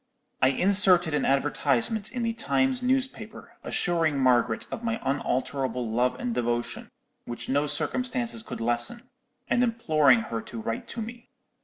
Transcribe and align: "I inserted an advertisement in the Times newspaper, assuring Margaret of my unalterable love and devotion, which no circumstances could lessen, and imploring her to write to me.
"I 0.41 0.47
inserted 0.47 1.13
an 1.13 1.25
advertisement 1.25 2.11
in 2.11 2.23
the 2.23 2.33
Times 2.33 2.81
newspaper, 2.81 3.53
assuring 3.63 4.17
Margaret 4.17 4.65
of 4.71 4.83
my 4.83 4.99
unalterable 5.03 5.87
love 5.87 6.19
and 6.19 6.33
devotion, 6.33 6.89
which 7.25 7.47
no 7.47 7.67
circumstances 7.67 8.41
could 8.41 8.61
lessen, 8.61 9.11
and 9.47 9.61
imploring 9.61 10.21
her 10.33 10.41
to 10.41 10.59
write 10.59 10.87
to 10.87 11.03
me. 11.03 11.29